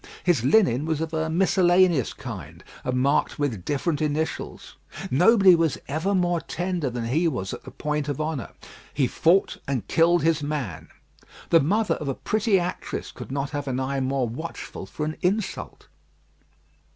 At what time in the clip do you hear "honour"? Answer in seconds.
8.19-8.49